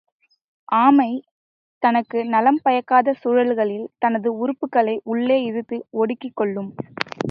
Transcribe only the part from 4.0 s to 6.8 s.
தனது உறுப்புகளை உள்ளே இழுத்து ஒடுக்கிக் கொள்ளும்.